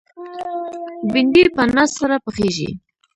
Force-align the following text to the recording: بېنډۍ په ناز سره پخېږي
بېنډۍ 1.11 1.43
په 1.55 1.63
ناز 1.75 1.89
سره 1.99 2.15
پخېږي 2.25 2.69